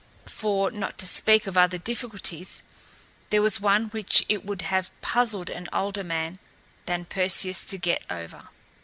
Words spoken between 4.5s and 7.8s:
have puzzled an older man than Perseus to